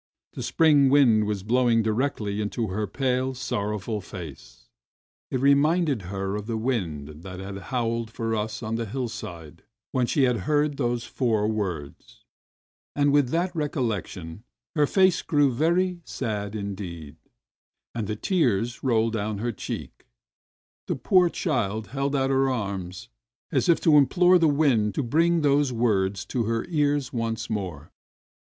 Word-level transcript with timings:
The 0.33 0.41
spring 0.41 0.89
wind 0.89 1.25
was 1.27 1.43
blowing 1.43 1.83
directly 1.83 2.41
into 2.41 2.69
her 2.69 2.87
pale, 2.87 3.35
sorrowful 3.35 4.01
face. 4.01 4.65
It 5.29 5.39
reminded 5.39 5.99
A 5.99 6.01
JOKE 6.05 6.05
85 6.05 6.11
her 6.13 6.35
of 6.37 6.47
the 6.47 6.57
wind 6.57 7.07
that 7.21 7.39
had 7.39 7.57
howled 7.69 8.09
for 8.09 8.33
us 8.35 8.63
on 8.63 8.77
the 8.77 8.87
hillside 8.87 9.61
when 9.91 10.07
she 10.07 10.23
had 10.23 10.37
heard 10.49 10.77
those 10.77 11.03
four 11.03 11.47
words, 11.47 12.25
and 12.95 13.13
with 13.13 13.29
that 13.29 13.55
recollection 13.55 14.43
her 14.75 14.87
face 14.87 15.21
grew 15.21 15.53
very 15.53 16.01
sad 16.03 16.55
indeed, 16.55 17.17
and 17.93 18.07
the 18.07 18.15
tears 18.15 18.81
rolled 18.83 19.13
down 19.13 19.37
her 19.37 19.51
cheeks. 19.51 20.03
The 20.87 20.95
poor 20.95 21.29
child 21.29 21.89
held 21.89 22.15
out 22.15 22.31
her 22.31 22.49
arms 22.49 23.09
as 23.51 23.69
if 23.69 23.79
to 23.81 23.95
implore 23.97 24.39
the 24.39 24.47
wind 24.47 24.95
to 24.95 25.03
bring 25.03 25.41
those 25.41 25.71
words 25.71 26.25
to 26.33 26.45
her 26.45 26.65
ears 26.69 27.13
once 27.13 27.51
more. 27.51 27.91